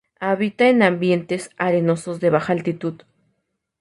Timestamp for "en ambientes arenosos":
0.67-2.19